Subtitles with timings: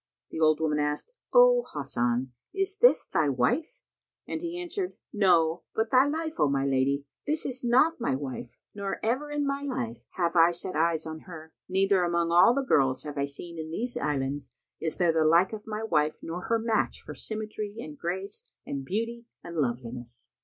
[0.31, 3.81] The old woman asked, "O Hasan, is this thy wife?";
[4.27, 8.57] and he answered, "No, by thy life, O my lady; this is not my wife,
[8.73, 12.63] nor ever in my life have I set eyes on her; neither among all the
[12.63, 16.45] girls I have seen in these islands is there the like of my wife nor
[16.45, 20.29] her match for symmetry and grace and beauty and loveliness!"